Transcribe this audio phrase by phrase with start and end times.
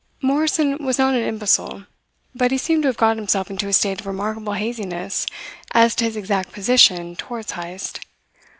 [0.19, 1.83] Morrison was not an imbecile,
[2.33, 5.27] but he seemed to have got himself into a state of remarkable haziness
[5.73, 7.99] as to his exact position towards Heyst.